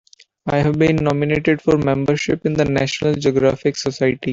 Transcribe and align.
I've 0.47 0.79
been 0.79 0.95
nominated 0.95 1.61
for 1.61 1.77
membership 1.77 2.43
in 2.47 2.53
the 2.55 2.65
National 2.65 3.13
Geographic 3.13 3.75
Society. 3.77 4.29